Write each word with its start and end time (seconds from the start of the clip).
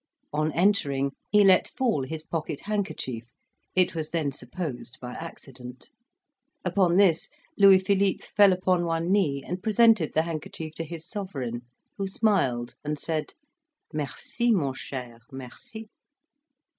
On 0.33 0.51
entering, 0.53 1.11
he 1.29 1.43
let 1.43 1.67
fall 1.67 2.01
his 2.01 2.25
pocket 2.25 2.61
handkerchief 2.61 3.27
it 3.75 3.93
was 3.93 4.09
then 4.09 4.31
supposed 4.31 4.97
by 4.99 5.13
accident; 5.13 5.91
upon 6.65 6.95
this, 6.95 7.29
Louis 7.55 7.77
Philippe 7.77 8.25
fell 8.25 8.51
upon 8.51 8.83
one 8.85 9.11
knee 9.11 9.43
and 9.45 9.61
presented 9.61 10.13
the 10.15 10.23
handkerchief 10.23 10.73
to 10.77 10.83
his 10.85 11.05
Sovereign; 11.07 11.61
who 11.99 12.07
smiled 12.07 12.73
and 12.83 12.97
said, 12.97 13.33
"Merci, 13.93 14.51
mon 14.51 14.73
cher; 14.73 15.19
merci." 15.31 15.87